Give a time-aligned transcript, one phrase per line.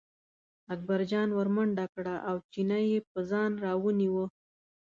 [0.73, 4.25] اکبرجان ور منډه کړه او چینی یې په ځان راونیوه.